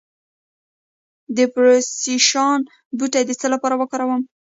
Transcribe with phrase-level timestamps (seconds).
[1.35, 2.59] د پرسیاوشان
[2.97, 4.21] بوټی د څه لپاره وکاروم؟